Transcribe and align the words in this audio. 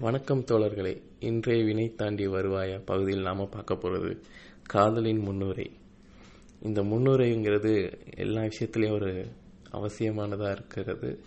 வணக்கம் 0.00 0.44
தோழர்களே. 0.44 1.02
இன்றைய 1.20 1.64
வினை 1.64 1.94
தாண்டி 1.94 2.26
வருவாயா 2.26 2.82
பகுதியில் 2.84 3.22
நாம் 3.22 3.48
பார்க்க 3.50 3.76
போகிறது 3.76 4.20
காதலின் 4.62 5.18
முன்னுரை. 5.18 5.70
இந்த 6.62 6.82
முன்னுரைங்கிறது 6.82 7.92
எல்லா 8.16 8.40
விஷயத்துலேயும் 8.40 8.92
ஒரு 8.92 9.26
அவசியமானதாக 9.72 10.50
இருக்கிறது. 10.50 11.20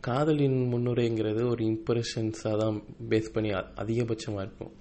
காதலின் 0.00 0.72
முன்னுரைங்கிறது 0.72 1.48
ஒரு 1.48 1.64
இம்ப்ரெஷன்ஸாக 1.64 2.58
தான் 2.58 2.82
பேஸ் 3.08 3.32
பண்ணி 3.32 3.50
அதிகபட்சமாக 3.50 4.40
இருக்கும். 4.40 4.72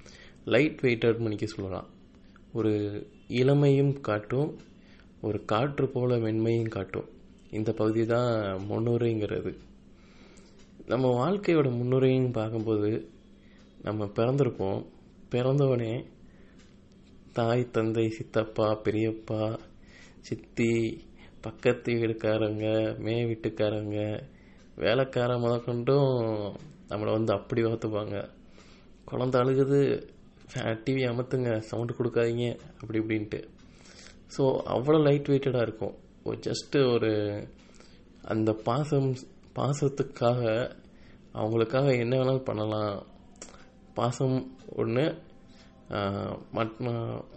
லைட் 0.46 0.80
வெயிட்டட் 0.82 1.20
மணிக்கு 1.20 1.48
சொல்லலாம். 1.48 1.90
ஒரு 2.54 2.74
இளமையும் 3.28 4.02
காட்டும் 4.02 4.58
ஒரு 5.22 5.46
காற்று 5.46 5.90
போல 5.90 6.18
மென்மையும் 6.18 6.70
காட்டும். 6.70 7.10
இந்த 7.52 7.74
பகுதி 7.74 8.06
தான் 8.06 8.60
முன்னுரைங்கிறது. 8.70 9.56
நம்ம 10.92 11.08
வாழ்க்கையோட 11.20 11.68
முன்னுரைன்னு 11.80 12.30
பார்க்கும்போது 12.38 12.90
நம்ம 13.88 14.06
பிறந்திருப்போம். 14.18 14.80
பிறந்தவனே 15.34 15.92
தாய் 17.38 17.64
தந்தை 17.76 18.06
சித்தப்பா 18.16 18.68
பெரியப்பா 18.86 19.44
சித்தி 20.28 20.72
பக்கத்து 21.46 21.94
வீட்டுக்காரங்க 22.00 22.66
மே 23.06 23.16
வீட்டுக்காரங்க 23.30 24.00
வேலைக்கார 24.84 25.38
முதற்கொண்டும் 25.44 26.10
நம்மளை 26.90 27.12
வந்து 27.18 27.34
அப்படி 27.38 27.62
வளர்த்துப்பாங்க. 27.68 28.18
குழந்த 29.12 29.38
அழுகுது 29.44 29.80
டிவி 30.86 31.06
அமர்த்துங்க 31.12 31.52
சவுண்டு 31.70 32.00
கொடுக்காதீங்க 32.00 32.46
அப்படி 32.82 33.00
இப்படின்ட்டு. 33.04 33.42
ஸோ 34.36 34.44
அவ்வளோ 34.76 35.02
லைட் 35.08 35.32
வெயிட்டடாக 35.34 35.68
இருக்கும். 35.68 35.96
ஜஸ்ட்டு 36.48 36.80
ஒரு 36.96 37.14
அந்த 38.34 38.52
பாசம் 38.68 39.10
பாசத்துக்காக 39.58 40.42
அவங்களுக்காக 41.40 41.88
என்ன 42.04 42.14
வேணாலும் 42.20 42.48
பண்ணலாம். 42.50 42.94
பாசம் 43.98 44.38
ஒன்று 44.82 45.06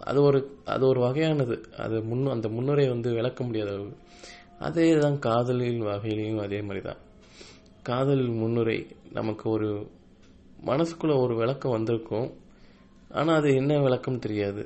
அது 0.09 0.19
ஒரு 0.27 0.39
அது 0.73 0.83
ஒரு 0.89 0.99
வகையானது. 1.05 1.55
அது 1.83 1.95
முன் 2.09 2.33
அந்த 2.35 2.47
முன்னுரை 2.55 2.85
வந்து 2.93 3.09
விளக்க 3.19 3.39
முடியாத 3.47 3.71
அளவு. 3.75 3.93
அதே 4.67 4.85
தான் 5.05 5.17
காதலில் 5.27 5.81
வகையிலையும் 5.89 6.43
அதே 6.45 6.59
மாதிரி 6.67 6.81
தான் 6.89 7.01
காதல் 7.89 8.25
முன்னுரை 8.41 8.77
நமக்கு 9.17 9.45
ஒரு 9.55 9.69
மனசுக்குள்ளே 10.69 11.15
ஒரு 11.23 11.33
விளக்கம் 11.41 11.75
வந்திருக்கும். 11.77 12.29
ஆனால் 13.19 13.39
அது 13.39 13.49
என்ன 13.61 13.79
விளக்கம் 13.85 14.23
தெரியாது. 14.25 14.63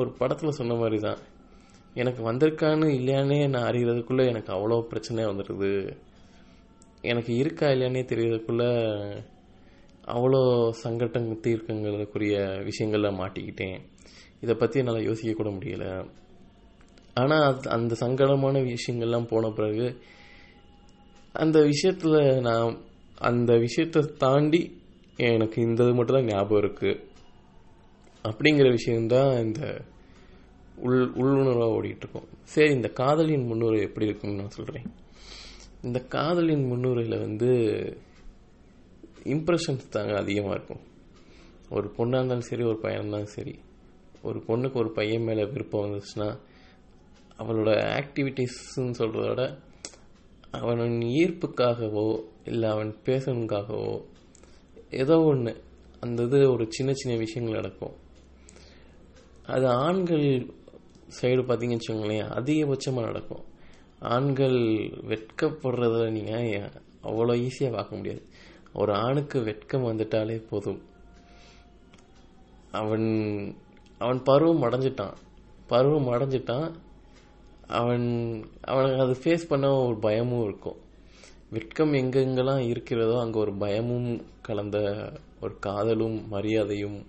ஒரு 0.00 0.10
படத்தில் 0.20 0.58
சொன்ன 0.60 0.76
மாதிரி 0.82 0.98
தான் 1.08 1.20
எனக்கு 2.02 2.22
வந்திருக்கான்னு 2.28 2.86
இல்லையானே 2.98 3.40
நான் 3.54 3.68
அறிகிறதுக்குள்ளே 3.70 4.24
எனக்கு 4.32 4.50
அவ்வளோ 4.56 4.78
பிரச்சனையாக 4.92 5.32
வந்துடுது. 5.32 5.72
எனக்கு 7.04 7.32
இருக்கா 7.36 7.66
இல்லையானே 7.68 8.02
தெரியறதுக்குள்ள 8.04 8.64
அவ்வளோ 10.04 10.40
சங்கடம் 10.82 11.40
தீர்க்கங்களுக்குரிய 11.46 12.36
விஷயங்களில் 12.62 13.18
மாட்டிக்கிட்டேன். 13.18 13.78
இதை 14.40 14.54
பற்றி 14.56 14.80
என்னால் 14.80 15.02
யோசிக்க 15.02 15.32
கூட 15.32 15.50
முடியல. 15.50 15.86
ஆனால் 17.14 17.46
அந்த 17.68 17.96
சங்கடமான 18.00 18.62
விஷயங்கள்லாம் 18.68 19.30
போன 19.30 19.50
பிறகு 19.50 19.86
அந்த 21.34 21.58
விஷயத்தில் 21.62 22.18
நான் 22.40 22.70
அந்த 23.18 23.52
விஷயத்தை 23.56 24.02
தாண்டி 24.18 24.60
எனக்கு 25.28 25.58
இந்த 25.62 25.82
இது 25.82 25.92
மட்டும் 25.92 26.16
தான் 26.18 26.30
ஞாபகம் 26.30 26.60
இருக்குது 26.62 26.94
அப்படிங்கிற 28.24 28.68
விஷயம்தான் 28.70 29.30
இந்த 29.38 29.62
உள் 30.78 30.96
உள்ளுணர்வாக 31.16 31.76
ஓடிட்டுருக்கோம் 31.76 32.28
சரி 32.44 32.72
இந்த 32.72 32.88
காதலின் 32.92 33.46
முன்னுரை 33.46 33.78
எப்படி 33.80 34.06
இருக்குன்னு 34.06 34.40
நான் 34.40 34.56
சொல்கிறேன் 34.56 34.88
இந்த 35.82 35.98
காதலின் 36.00 36.66
முன்னுரையில் 36.66 37.18
வந்து 37.18 37.50
இம்ப்ரெஷன்ஸ் 39.24 39.88
தாங்க 39.90 40.16
அதிகமாக 40.16 40.54
இருக்கும். 40.54 40.82
ஒரு 41.70 41.88
பொண்ணாக 41.96 42.18
இருந்தாலும் 42.18 42.48
சரி 42.50 42.62
ஒரு 42.62 42.78
பையனாக 42.82 43.02
இருந்தாலும் 43.02 43.34
சரி 43.36 43.54
ஒரு 44.22 44.38
பொண்ணுக்கு 44.38 44.72
ஒரு 44.72 44.90
பையன் 44.90 45.22
மேலே 45.22 45.44
விருப்பம் 45.44 45.84
வந்துச்சுன்னா 45.84 46.38
அவளோட 47.38 47.70
ஆக்டிவிட்டீஸ்ன்னு 48.00 48.98
சொல்கிறத 48.98 49.28
விட 49.28 49.58
அவன் 50.50 51.00
ஈர்ப்புக்காகவோ 51.00 52.22
இல்லை 52.44 52.68
அவன் 52.68 52.96
பேசணுக்காகவோ 53.04 54.04
ஏதோ 54.90 55.16
ஒன்று 55.20 55.64
அந்த 56.00 56.22
இது 56.22 56.52
ஒரு 56.52 56.66
சின்ன 56.68 56.92
சின்ன 56.92 57.18
விஷயங்கள் 57.18 57.58
நடக்கும். 57.60 57.94
அது 59.46 59.66
ஆண்கள் 59.68 60.54
சைடு 61.20 61.42
பார்த்தீங்கன்னு 61.42 61.78
வச்சுக்கோங்களேன் 61.78 62.28
அதிகபட்சமாக 62.38 63.00
நடக்கும். 63.00 63.44
ஆண்கள் 63.98 64.58
வெட்கப்படுறதில் 65.08 66.10
நீங்கள் 66.10 66.70
அவ்வளோ 67.02 67.34
ஈஸியாக 67.46 67.72
பார்க்க 67.72 67.96
முடியாது. 67.96 68.22
ஒரு 68.72 68.92
ஆணுக்கு 68.92 69.42
வெட்கம் 69.42 69.86
வந்துட்டாலே 69.86 70.46
போதும். 70.50 70.80
அவன் 72.70 73.08
அவன் 73.98 74.22
பருவம் 74.22 74.62
அடைஞ்சிட்டான். 74.62 75.14
பருவம் 75.66 76.08
அடைஞ்சிட்டான். 76.08 76.70
அவன் 77.66 78.06
அவனுக்கு 78.60 79.00
அது 79.00 79.16
ஃபேஸ் 79.24 79.48
பண்ண 79.48 79.74
ஒரு 79.74 79.96
பயமும் 79.96 80.44
இருக்கும். 80.44 80.76
வெட்கம் 81.50 81.92
எங்கெங்கெல்லாம் 81.92 82.68
இருக்கிறதோ 82.68 83.20
அங்கே 83.20 83.38
ஒரு 83.38 83.52
பயமும் 83.52 84.24
கலந்த 84.42 84.78
ஒரு 85.40 85.58
காதலும் 85.58 86.28
மரியாதையும் 86.28 87.06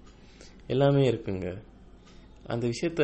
எல்லாமே 0.67 1.09
இருக்குங்க. 1.11 1.57
அந்த 2.47 2.67
விஷயத்த 2.67 3.03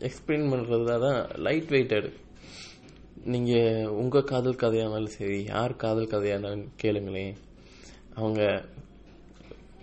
எக்ஸ்பிளைன் 0.00 0.50
பண்ணுறது 0.52 0.98
தான் 1.00 1.28
லைட் 1.36 1.68
வெயிட்டடு 1.68 2.24
நீங்கள் 3.24 3.90
உங்கள் 4.00 4.28
காதல் 4.30 4.60
கதையாக 4.62 4.84
இருந்தாலும் 4.84 5.16
சரி 5.18 5.38
யார் 5.44 5.80
காதல் 5.84 6.12
கதையானாலும் 6.14 6.66
கேளுங்களேன். 6.82 7.36
அவங்க 8.14 8.40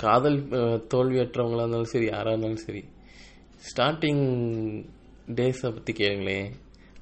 காதல் 0.04 0.40
தோல்வியற்றவங்களா 0.94 1.64
இருந்தாலும் 1.64 1.94
சரி 1.94 2.06
யாராக 2.06 2.34
இருந்தாலும் 2.34 2.66
சரி 2.68 2.84
ஸ்டார்டிங் 3.68 4.24
டேஸை 5.38 5.70
பற்றி 5.74 5.94
கேளுங்களேன். 5.94 6.50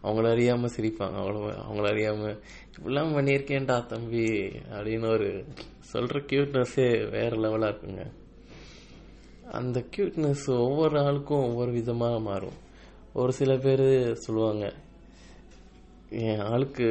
அவங்கள 0.04 0.28
அறியாமல் 0.36 0.74
சிரிப்பாங்க 0.76 1.18
அவ்வளோ 1.22 1.40
அவங்கள 1.66 1.88
அறியாமல் 1.94 2.40
இப்படிலாம் 2.76 3.16
பண்ணியிருக்கேன்டா 3.18 3.78
தம்பி 3.86 4.26
அப்படின்னு 4.76 5.08
ஒரு 5.08 5.30
சொல்கிற 5.92 6.20
க்யூட்னஸ்ஸே 6.30 6.88
வேறு 7.16 7.38
லெவலாக 7.44 7.72
இருக்குங்க. 7.72 8.04
அந்த 9.60 9.80
க்யூட்னஸ் 9.96 10.46
ஒவ்வொரு 10.68 10.98
ஆளுக்கும் 11.00 11.46
ஒவ்வொரு 11.50 11.72
விதமாக 11.72 12.20
மாறும். 12.20 12.58
ஒரு 13.14 13.32
சில 13.40 13.52
பேர் 13.58 13.86
சொல்லுவாங்க 14.26 14.66
என் 16.14 16.40
ஆளுக்கு 16.40 16.88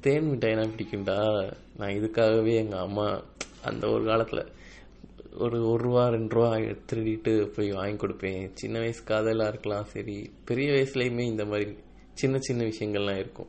தேன் 0.00 0.30
மிட்டாய்னா 0.30 0.64
பிடிக்கும்டா. 0.72 1.52
நான் 1.76 1.90
இதுக்காகவே 1.90 2.54
எங்கள் 2.54 2.78
அம்மா 2.78 3.22
அந்த 3.64 3.88
ஒரு 3.88 4.04
காலத்தில் 4.04 4.52
ஒரு 5.38 5.68
ஒரு 5.68 5.82
ரூபா 5.82 6.08
ரெண்டு 6.08 6.34
ரூபா 6.34 6.56
திருடிட்டு 6.56 7.46
போய் 7.46 7.70
வாங்கி 7.70 8.06
கொடுப்பேன். 8.06 8.50
சின்ன 8.52 8.78
வயசு 8.78 9.04
காதலாக 9.04 9.48
இருக்கலாம் 9.48 9.84
சரி. 9.84 10.30
பெரிய 10.44 10.72
வயசுலேயுமே 10.72 11.20
இந்த 11.20 11.44
மாதிரி 11.44 11.76
சின்ன 12.12 12.38
சின்ன 12.38 12.64
விஷயங்கள்லாம் 12.64 13.18
இருக்கும். 13.18 13.46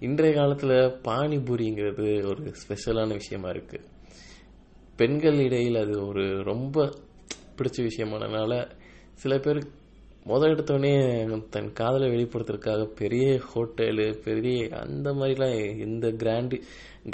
இன்றைய 0.00 0.34
காலத்தில் 0.36 0.76
பானிபூரிங்கிறது 1.08 2.26
ஒரு 2.26 2.54
ஸ்பெஷலான 2.62 3.08
விஷயமா 3.08 3.48
இருக்குது 3.48 3.88
பெண்கள் 4.96 5.38
இடையில் 5.38 5.76
அது 5.76 6.06
ஒரு 6.06 6.42
ரொம்ப 6.42 6.92
பிடிச்ச 7.58 7.78
விஷயமானனால 7.78 8.70
சில 9.14 9.38
பேர் 9.38 9.78
முத 10.26 10.48
எடுத்தோடனே 10.52 10.92
தன் 11.54 11.68
காதலை 11.72 12.06
வெளிப்படுத்துறதுக்காக 12.14 12.82
பெரிய 13.00 13.26
ஹோட்டலு 13.50 14.06
பெரிய 14.26 14.68
அந்த 14.80 15.08
மாதிரிலாம் 15.18 15.54
இந்த 15.86 16.06
கிராண்டு 16.22 16.56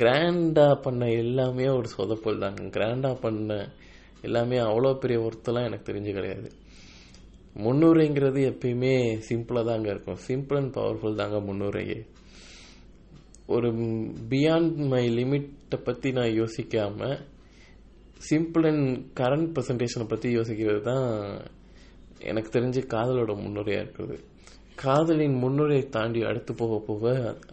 கிராண்டாக 0.01 0.75
பண்ண 0.85 1.09
எல்லாமே 1.23 1.67
ஒரு 1.79 1.89
சொதப்பல் 1.97 2.43
தாங்க 2.45 2.65
கிராண்டாக 2.77 3.21
பண்ண 3.21 3.59
எல்லாமே 4.27 4.57
அவ்வளோ 4.69 4.91
பெரிய 5.03 5.19
ஒருத்தெல்லாம் 5.27 5.67
எனக்கு 5.69 5.89
தெரிஞ்சு 5.91 6.13
கிடையாது. 6.13 6.49
முன்னுரைங்கிறது 7.65 8.41
எப்பயுமே 8.53 8.95
சிம்பிளாக 9.29 9.69
தாங்க 9.71 9.89
இருக்கும். 9.95 10.19
சிம்பிள் 10.29 10.59
அண்ட் 10.61 10.75
பவர்ஃபுல் 10.79 11.21
தாங்க 11.21 11.39
முன்னுரையே 11.49 11.99
ஒரு 13.55 13.69
பியாண்ட் 14.33 14.79
மை 14.93 15.05
லிமிட்டை 15.19 15.79
பற்றி 15.85 16.09
நான் 16.19 16.37
யோசிக்காமல் 16.41 17.17
சிம்பிள் 18.29 18.67
அண்ட் 18.71 18.89
கரண்ட் 19.21 19.51
ப்ரெசன்டேஷனை 19.55 20.07
பற்றி 20.09 20.29
யோசிக்கிறது 20.39 20.83
தான் 20.91 21.07
எனக்கு 22.31 22.51
தெரிஞ்சு 22.57 22.81
காதலோட 22.95 23.33
முன்னுரையாக 23.43 23.85
இருக்குது. 23.85 24.17
காதலின் 24.83 25.37
முன்னுரையை 25.43 25.85
தாண்டி 25.97 26.21
அடுத்து 26.31 26.53
போக 26.55 26.75
போக 26.89 27.13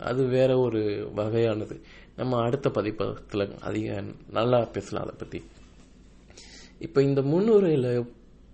அது 0.10 0.22
வேற 0.36 0.52
ஒரு 0.66 0.82
வகையானது. 1.20 1.76
நம்ம 2.20 2.40
அடுத்த 2.48 2.68
பதிப்பகத்தில் 2.78 3.46
அதிக 3.68 4.02
நல்லா 4.38 4.60
பேசலாம் 4.76 5.06
அதை 5.06 5.16
பற்றி 5.22 5.40
இப்போ 6.86 7.00
இந்த 7.02 7.22
முன்னுரையில் 7.32 7.90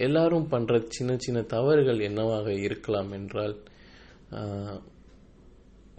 எல்லாரும் 0.08 0.48
பண்ணுற 0.52 0.74
சின்ன 0.98 1.12
சின்ன 1.26 1.40
தவறுகள் 1.54 2.06
என்னவாக 2.08 2.48
இருக்கலாம் 2.68 3.10
என்றால் 3.18 3.56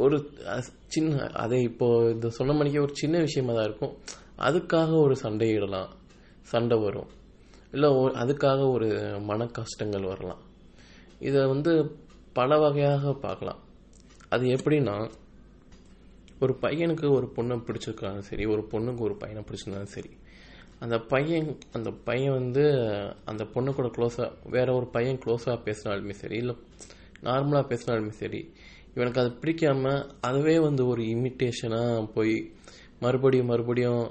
ஒரு 0.04 0.18
சின்ன 0.94 1.26
அதை 1.44 1.58
இப்போ 1.70 1.86
இந்த 2.12 2.28
சொன்ன 2.36 2.54
மணிக்கு 2.58 2.84
ஒரு 2.86 2.94
சின்ன 3.00 3.16
விஷயமா 3.26 3.52
தான் 3.56 3.68
இருக்கும். 3.68 3.94
அதுக்காக 4.48 4.90
ஒரு 5.06 5.16
சண்டையிடலாம். 5.24 5.90
சண்டை 6.52 6.76
வரும். 6.84 7.10
இல்லை 7.72 7.88
அதுக்காக 8.22 8.70
ஒரு 8.72 8.88
மன 9.20 9.46
கஷ்டங்கள் 9.46 10.02
வரலாம். 10.02 10.40
இதை 11.18 11.46
வந்து 11.46 11.72
பல 12.32 12.58
வகையாக 12.58 13.12
பார்க்கலாம். 13.12 13.60
அது 14.28 14.46
எப்படின்னா 14.46 15.10
ஒரு 16.40 16.58
பையனுக்கு 16.62 17.06
ஒரு 17.10 17.26
பொண்ணை 17.36 17.56
பிடிச்சிருக்காலும் 17.66 18.18
சரி 18.18 18.44
ஒரு 18.46 18.62
பொண்ணுக்கு 18.72 18.98
ஒரு 18.98 19.16
பையனை 19.16 19.44
பிடிச்சிருந்தாலும் 19.44 19.94
சரி 19.94 20.10
அந்த 20.78 20.98
பையன் 20.98 21.58
அந்த 21.72 21.90
பையன் 22.04 22.32
வந்து 22.32 22.62
அந்த 23.24 23.44
பொண்ணு 23.44 23.74
கூட 23.74 23.88
க்ளோஸாக 23.88 24.30
வேற 24.50 24.74
ஒரு 24.74 24.86
பையன் 24.86 25.18
க்ளோஸாக 25.24 25.56
பேசினாலுமே 25.64 26.10
சரி 26.10 26.36
இல்லை 26.36 26.54
நார்மலாக 27.22 27.64
பேசினாலுமே 27.68 28.08
சரி 28.08 28.40
இவனுக்கு 28.94 29.20
அது 29.20 29.30
பிடிக்காம 29.40 29.92
அதுவே 30.20 30.58
வந்து 30.58 30.86
ஒரு 30.86 31.02
இமிட்டேஷனாக 31.02 32.06
போய் 32.14 32.52
மறுபடியும் 33.00 33.46
மறுபடியும் 33.46 34.02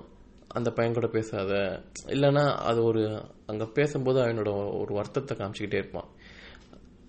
அந்த 0.53 0.71
பையன் 0.71 0.93
கூட 0.93 1.07
பேசாத. 1.07 1.83
இல்லைன்னா 2.05 2.55
அது 2.55 2.83
ஒரு 2.83 3.23
அங்கே 3.45 3.65
பேசும்போது 3.73 4.19
அவனோட 4.21 4.79
ஒரு 4.79 4.93
வருத்தத்தை 4.93 5.37
காமிச்சிக்கிட்டே 5.37 5.73
இருப்பான். 5.73 6.09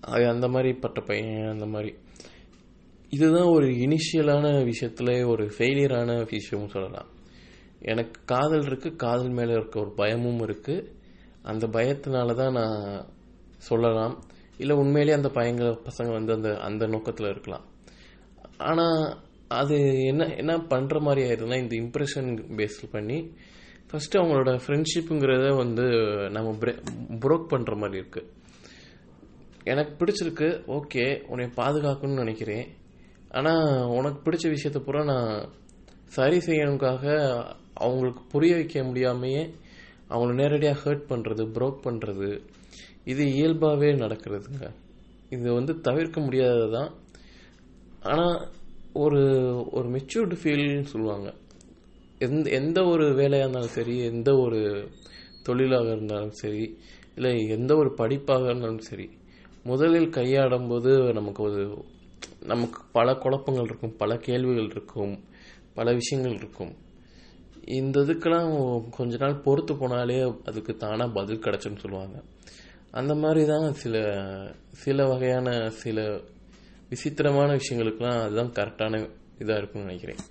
அவன் 0.01 0.27
அந்த 0.27 0.47
மாதிரி 0.47 0.73
பட்ட 0.73 1.01
பையன் 1.01 1.49
அந்த 1.49 1.65
மாதிரி. 1.65 1.95
இதுதான் 3.09 3.49
ஒரு 3.49 3.67
இனிஷியலான 3.67 4.71
விஷயத்துல 4.71 5.27
ஒரு 5.27 5.45
ஃபெயிலியரான 5.45 6.27
விஷயமும் 6.29 6.69
சொல்லலாம். 6.69 7.09
எனக்கு 7.79 8.21
காதல் 8.25 8.65
இருக்கு 8.65 8.95
காதல் 8.95 9.29
மேலே 9.29 9.51
இருக்க 9.51 9.79
ஒரு 9.79 9.91
பயமும் 9.91 10.39
இருக்கு. 10.39 10.95
அந்த 11.41 11.67
பயத்தினால 11.67 12.33
தான் 12.33 12.51
நான் 12.51 13.05
சொல்லலாம். 13.57 14.23
இல்லை 14.57 14.75
உண்மையிலேயே 14.75 15.17
அந்த 15.17 15.29
பையங்க 15.33 15.79
பசங்க 15.89 16.11
வந்து 16.11 16.33
அந்த 16.33 16.57
அந்த 16.57 16.87
நோக்கத்தில் 16.87 17.29
இருக்கலாம். 17.29 17.65
ஆனால் 18.57 19.17
அது 19.59 19.77
என்ன 20.11 20.27
என்ன 20.41 20.53
பண்ணுற 20.73 20.99
மாதிரி 20.99 21.21
ஆயிடுதுன்னா 21.27 21.57
இந்த 21.63 21.75
இம்ப்ரெஷன் 21.83 22.29
பேஸ் 22.59 22.77
பண்ணி 22.91 23.17
ஃபஸ்ட்டு 23.89 24.19
அவங்களோட 24.19 24.51
ஃப்ரெண்ட்ஷிப்புங்கிறத 24.63 25.47
வந்து 25.55 25.85
நம்ம 26.35 26.51
புரோக் 27.23 27.51
பண்ணுற 27.53 27.75
மாதிரி 27.77 27.99
இருக்குது 28.01 28.29
எனக்கு 29.71 29.91
பிடிச்சிருக்கு 29.99 30.47
ஓகே 30.77 31.03
உன்னை 31.31 31.47
பாதுகாக்கணும்னு 31.57 32.23
நினைக்கிறேன். 32.23 32.67
ஆனால் 33.37 33.65
உனக்கு 33.97 34.19
பிடிச்ச 34.25 34.45
விஷயத்த 34.53 34.79
பூரா 34.85 35.01
நான் 35.03 35.33
சரி 36.15 36.37
செய்யணுக்காக 36.47 37.03
அவங்களுக்கு 37.83 38.23
புரிய 38.33 38.53
வைக்க 38.55 38.79
முடியாமையே 38.87 39.43
அவங்கள 40.09 40.33
நேரடியாக 40.39 40.81
ஹர்ட் 40.83 41.05
பண்ணுறது 41.11 41.43
ப்ரோக் 41.57 41.77
பண்ணுறது 41.85 42.29
இது 43.11 43.23
இயல்பாகவே 43.35 43.91
நடக்கிறதுங்க. 44.03 44.65
இது 45.35 45.47
வந்து 45.53 45.73
தவிர்க்க 45.81 46.19
முடியாதது 46.19 46.67
தான் 46.77 46.91
ஆனால் 48.11 48.35
ஒரு 48.93 49.21
ஒரு 49.71 49.89
மெச்சூர்டு 49.89 50.35
ஃபீல்னு 50.43 50.81
சொல்லுவாங்க. 50.81 51.33
எந்த 52.19 52.49
எந்த 52.49 52.83
ஒரு 52.83 53.13
வேலையாக 53.13 53.49
இருந்தாலும் 53.49 53.75
சரி 53.77 53.97
எந்த 54.03 54.37
ஒரு 54.37 54.89
தொழிலாக 55.43 55.91
இருந்தாலும் 55.91 56.31
சரி 56.31 56.77
இல்லை 57.15 57.47
எந்த 57.47 57.75
ஒரு 57.75 57.93
படிப்பாக 57.97 58.45
இருந்தாலும் 58.45 58.79
சரி 58.79 59.09
முதலில் 59.63 60.09
கையாடும் 60.09 60.67
போது 60.67 61.13
நமக்கு 61.13 61.43
ஒரு 61.43 61.83
நமக்கு 62.39 62.79
பல 62.91 63.15
குழப்பங்கள் 63.15 63.63
இருக்கும் 63.63 63.95
பல 63.95 64.17
கேள்விகள் 64.17 64.63
இருக்கும் 64.63 65.23
பல 65.73 65.93
விஷயங்கள் 65.93 66.35
இருக்கும். 66.35 66.75
இந்த 67.65 67.99
இதுக்கெல்லாம் 67.99 68.89
கொஞ்ச 68.89 69.17
நாள் 69.17 69.35
பொறுத்து 69.35 69.73
போனாலே 69.73 70.35
அதுக்கு 70.45 70.75
தானாக 70.75 71.11
பதில் 71.11 71.39
கிடச்சுன்னு 71.39 71.77
சொல்லுவாங்க. 71.77 72.23
அந்த 72.91 73.15
மாதிரி 73.15 73.45
தான் 73.45 73.73
சில 73.73 73.95
சில 74.71 75.07
வகையான 75.07 75.69
சில 75.69 76.21
விசித்திரமான 76.91 77.49
விஷயங்களுக்கெல்லாம் 77.55 78.21
அதுதான் 78.21 78.51
கரெக்டான 78.51 78.95
இதாக 79.39 79.57
இருக்கும்னு 79.57 79.87
நினைக்கிறேன். 79.87 80.21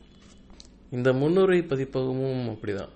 இந்த 0.90 1.12
முன்னுரை 1.12 1.58
பதிப்பகமும் 1.58 2.48
அப்படிதான். 2.54 2.92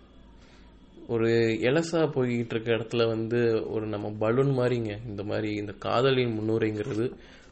ஒரு 1.08 1.28
எலசா 1.68 2.00
போய்கிட்டு 2.14 2.54
இருக்க 2.54 2.72
இடத்துல 2.72 3.06
வந்து 3.06 3.70
ஒரு 3.70 3.86
நம்ம 3.86 4.10
பலூன் 4.20 4.52
மாதிரிங்க 4.58 4.92
இந்த 5.06 5.22
மாதிரி 5.22 5.50
இந்த 5.54 5.72
காதலின் 5.72 6.34
முன்னுரைங்கிறது 6.38 7.06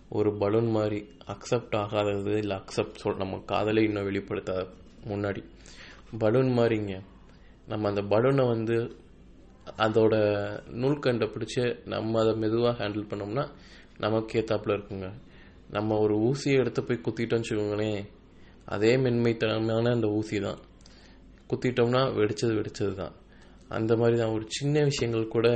ஒரு 0.08 0.30
பலூன் 0.32 0.70
மாதிரி 0.70 0.98
அக்செப்ட் 1.26 1.74
ஆகாதது 1.74 2.36
இல்லை 2.36 2.56
அக்செப்ட் 2.56 3.02
சொல் 3.02 3.16
நம்ம 3.16 3.42
காதலை 3.46 3.84
இன்னும் 3.84 4.06
வெளிப்படுத்தாத 4.10 4.66
முன்னாடி. 5.06 5.42
பலூன் 6.18 6.50
மாதிரிங்க 6.58 7.00
நம்ம 7.68 7.88
அந்த 7.88 8.02
பலூனை 8.02 8.46
வந்து 8.48 8.76
அதோட 9.78 10.14
நூல்கண்டை 10.82 11.28
பிடிச்சி 11.34 11.86
நம்ம 11.86 12.20
அதை 12.20 12.34
மெதுவாக 12.34 12.84
ஹேண்டில் 12.84 13.10
பண்ணோம்னா 13.10 13.44
நமக்கு 13.98 14.40
ஏத்தாப்புல 14.40 14.74
இருக்குங்க. 14.78 15.10
நம்ம 15.72 15.98
ஒரு 15.98 16.14
ஊசியை 16.18 16.56
எடுத்து 16.58 16.84
போய் 16.84 17.00
குத்திட்டோம்னு 17.04 17.44
வச்சுக்கோங்களேன் 17.44 18.02
அதே 18.64 18.96
மென்மைத்தனமான 18.96 19.92
அந்த 19.92 20.08
ஊசி 20.08 20.40
தான். 20.40 20.60
குத்திட்டோம்னா 21.50 22.02
வெடிச்சது 22.18 22.54
வெடிச்சது 22.58 22.94
தான். 22.94 23.14
அந்த 23.68 23.96
மாதிரி 23.96 24.18
தான் 24.18 24.32
ஒரு 24.32 24.44
சின்ன 24.48 24.82
விஷயங்கள் 24.84 25.28
கூட 25.28 25.48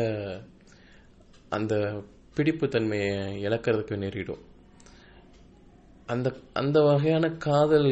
அந்த 1.48 1.74
பிடிப்பு 2.34 2.68
தன்மையை 2.68 3.14
இழக்கிறதுக்கு 3.44 3.96
நேரிடும். 3.96 4.42
அந்த 6.06 6.28
அந்த 6.52 6.80
வகையான 6.80 7.28
காதல் 7.46 7.90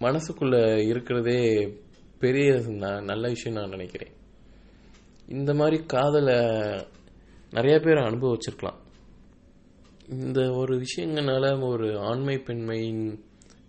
மனசுக்குள்ள 0.00 0.56
இருக்கிறதே 0.86 1.40
பெரிய 2.18 2.48
நான் 2.66 3.04
நல்ல 3.04 3.28
விஷயம் 3.28 3.58
நான் 3.58 3.68
நினைக்கிறேன். 3.68 4.14
இந்த 5.28 5.54
மாதிரி 5.54 5.78
காதலை 5.86 6.38
நிறைய 7.50 7.76
பேர் 7.80 8.06
அனுபவிச்சிருக்கலாம். 8.08 8.80
இந்த 10.08 10.52
ஒரு 10.52 10.80
விஷயங்கள்னால 10.80 11.66
ஒரு 11.66 11.98
ஆண்மை 11.98 12.38
பெண்மையின் 12.38 13.24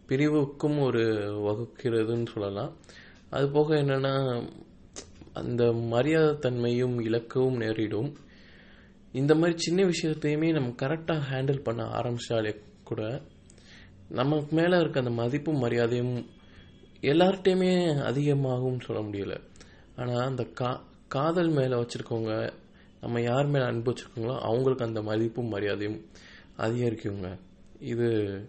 பிரிவுக்கும் 0.08 0.80
ஒரு 0.80 1.04
வகுக்கிறதுன்னு 1.46 2.28
சொல்லலாம். 2.28 2.76
அது 3.30 3.50
போக 3.50 3.76
என்னன்னா 3.76 4.44
அந்த 5.34 5.74
மரியாதை 5.74 6.38
தன்மையும் 6.40 7.00
இலக்கவும் 7.00 7.58
நேரிடும். 7.58 8.16
இந்த 9.12 9.36
மாதிரி 9.36 9.58
சின்ன 9.58 9.84
விஷயத்தையுமே 9.84 10.52
நம்ம 10.52 10.70
கரெக்டாக 10.70 11.22
ஹேண்டில் 11.32 11.64
பண்ண 11.64 11.84
ஆரம்பிச்சாலே 11.84 12.56
கூட 12.84 13.22
நமக்கு 14.10 14.56
மேலே 14.56 14.78
இருக்க 14.78 15.00
அந்த 15.00 15.12
மதிப்பும் 15.12 15.58
மரியாதையும் 15.58 16.26
எல்லார்ட்டையுமே 17.02 18.04
அதிகமாகும் 18.04 18.80
சொல்ல 18.80 19.02
முடியல. 19.02 19.42
ஆனால் 19.96 20.26
அந்த 20.26 20.44
கா 20.44 20.84
காதல் 21.08 21.50
மேலே 21.50 21.76
வச்சுருக்கவங்க 21.76 22.52
நம்ம 23.02 23.22
யார் 23.22 23.46
மேலே 23.46 23.66
அன்பு 23.66 23.94
வச்சுருக்கோங்களோ 23.94 24.40
அவங்களுக்கு 24.40 24.86
அந்த 24.86 25.02
மதிப்பும் 25.02 25.48
மரியாதையும் 25.48 26.04
அதிகரிக்குங்க. 26.58 27.40
இது 27.80 28.42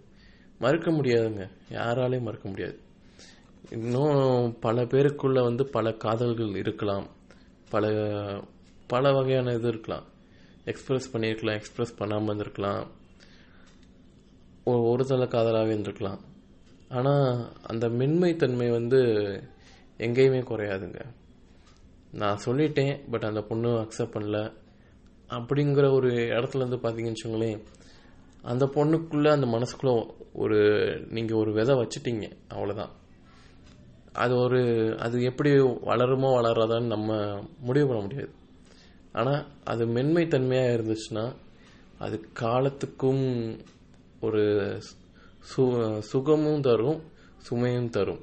மறுக்க 0.59 0.91
முடியாதுங்க. 0.91 1.49
யாராலையும் 1.71 2.23
மறுக்க 2.23 2.49
முடியாது. 2.49 2.81
இன்னும் 3.71 4.59
பல 4.59 4.85
பேருக்குள்ள 4.85 5.43
வந்து 5.43 5.71
பல 5.71 5.93
காதல்கள் 5.93 6.57
இருக்கலாம். 6.57 7.07
பல 7.71 7.89
பல 8.87 9.13
வகையான 9.13 9.53
இது 9.53 9.69
இருக்கலாம். 9.69 10.05
எக்ஸ்பிரஸ் 10.65 11.17
பண்ணியிருக்கலாம் 11.17 11.55
எக்ஸ்பிரஸ் 11.55 11.97
பண்ணாமல் 11.97 12.37
இருந்திருக்கலாம். 12.37 12.87
ஒ- 14.65 14.91
ஒரு 14.91 15.05
தலை 15.05 15.27
காதலாகவே 15.27 15.79
இருந்திருக்கலாம். 15.79 16.19
ஆனால் 16.89 17.53
அந்த 17.63 17.89
மென்மைத்தன்மை 17.89 18.71
வந்து 18.71 18.99
எங்கேயுமே 19.99 20.43
குறையாதுங்க. 20.43 21.01
நான் 22.13 22.39
சொல்லிட்டேன் 22.45 23.11
பட் 23.11 23.25
அந்த 23.25 23.43
பொண்ணு 23.43 23.69
அக்செப்ட் 23.69 24.13
பண்ணல. 24.15 24.53
அப்படிங்கிற 25.29 25.93
ஒரு 25.93 26.09
இடத்துல 26.09 26.67
இருந்து 26.67 26.77
பார்த்தீங்கன்னு 26.77 27.15
வச்சுங்களேன் 27.15 27.65
அந்த 28.43 28.67
பொண்ணுக்குள்ள 28.67 29.29
அந்த 29.29 29.47
மனசுக்குள்ள 29.47 30.15
ஒரு 30.33 30.59
நீங்கள் 31.09 31.39
ஒரு 31.39 31.53
விதை 31.53 31.75
வச்சுட்டீங்க 31.75 32.31
அவ்வளோதான் 32.49 32.97
அது 34.13 34.35
ஒரு 34.37 34.61
அது 34.99 35.23
எப்படி 35.23 35.51
வளருமோ 35.61 36.29
வளராதான்னு 36.39 36.87
நம்ம 36.87 37.41
முடிவு 37.61 37.87
பண்ண 37.87 38.03
முடியாது. 38.03 38.33
ஆனால் 39.13 39.47
அது 39.65 39.87
மென்மைத்தன்மையாக 39.87 40.75
இருந்துச்சுன்னா 40.77 41.33
அது 41.99 42.33
காலத்துக்கும் 42.33 43.59
ஒரு 44.21 44.43
சு 45.51 45.99
சுகமும் 45.99 46.61
தரும் 46.61 47.03
சுமையும் 47.51 47.89
தரும். 47.89 48.21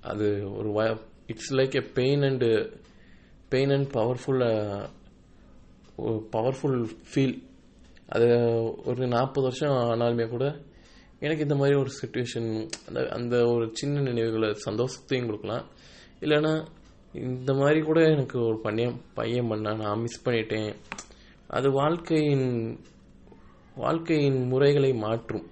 அது 0.00 0.52
ஒரு 0.56 0.98
it's 1.26 1.54
like 1.54 1.74
a 1.74 1.84
pain 1.94 2.20
and 2.20 2.78
pain 3.48 3.70
and 3.70 3.90
powerful 3.94 4.44
powerful 6.32 6.90
feel 7.10 7.45
அது 8.08 8.26
ஒரு 8.84 9.06
நாற்பது 9.06 9.46
வருஷம் 9.46 9.70
ஆனாலுமே 9.70 10.28
கூட 10.28 10.46
எனக்கு 11.20 11.42
இந்த 11.42 11.54
மாதிரி 11.54 11.76
ஒரு 11.78 11.90
சுச்சுவேஷன் 12.00 12.68
அந்த 12.88 13.08
அந்த 13.08 13.46
ஒரு 13.46 13.70
சின்ன 13.72 14.00
நினைவுகளை 14.00 14.48
சந்தோஷத்தையும் 14.68 15.26
கொடுக்கலாம். 15.26 15.64
இல்லைன்னா 16.20 16.66
இந்த 17.12 17.54
மாதிரி 17.54 17.80
கூட 17.80 18.10
எனக்கு 18.10 18.38
ஒரு 18.40 18.58
பையன் 18.60 19.00
பையன் 19.14 19.48
பண்ணா 19.48 19.74
நான் 19.74 20.00
மிஸ் 20.00 20.28
பண்ணிட்டேன். 20.28 20.74
அது 21.48 21.70
வாழ்க்கையின் 21.70 22.78
வாழ்க்கையின் 23.74 24.46
முறைகளை 24.46 24.92
மாற்றும். 24.92 25.46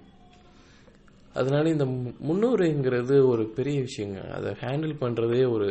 அதனால 1.33 1.69
இந்த 1.69 1.85
முன்னுரைங்கிறது 2.27 3.27
ஒரு 3.27 3.45
பெரிய 3.55 3.85
விஷயங்க. 3.87 4.19
அதை 4.29 4.51
ஹேண்டில் 4.51 5.01
பண்ணுறதே 5.01 5.51
ஒரு 5.51 5.69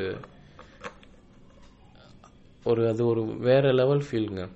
ஒரு 2.64 2.88
அது 2.88 3.06
ஒரு 3.06 3.22
வேற 3.38 3.72
லெவல் 3.72 4.04
ஃபீலுங்க 4.10 4.48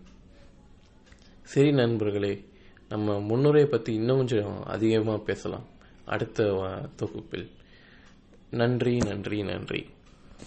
சரி 1.48 1.72
நண்பர்களே 1.72 2.44
நம்ம 2.88 3.20
முன்னுரை 3.20 3.66
பற்றி 3.66 3.94
இன்னும் 3.94 4.16
கொஞ்சம் 4.16 4.64
அதிகமாக 4.64 5.18
பேசலாம். 5.18 5.64
அடுத்த 6.04 6.44
வ- 6.44 6.88
தொகுப்பில். 6.96 7.50
நன்றி 8.50 8.96
நன்றி 8.96 9.42
நன்றி. 9.42 9.86